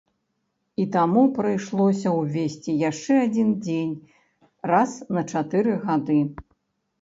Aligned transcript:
І 0.83 0.85
таму 0.95 1.21
прыйшлося 1.39 2.13
ўвесці 2.19 2.71
яшчэ 2.89 3.19
адзін 3.25 3.53
дзень 3.67 3.93
раз 4.73 4.97
на 5.19 5.25
чатыры 5.35 5.77
гады. 5.85 6.19